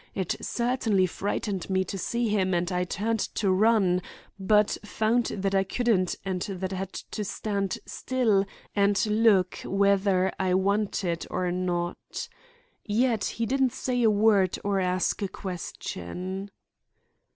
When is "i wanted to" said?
10.39-11.29